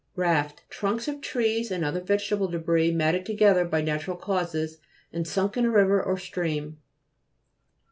[0.15, 0.21] 69).
[0.33, 4.79] RAFT Trunks of trees and other vegetable debris matted together, by natural causes,
[5.13, 6.79] and sunk in a river or stream.